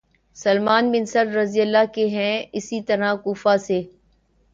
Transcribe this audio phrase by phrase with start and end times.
[0.37, 1.57] سلیمان bin Surad رض
[1.93, 3.81] کے ہیں اسی طرح کوفہ سے